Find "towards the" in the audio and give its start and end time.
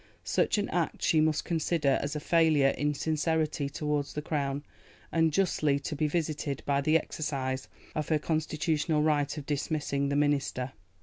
3.69-4.21